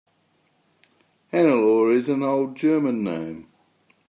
[1.31, 3.47] Hannelore is an old German name.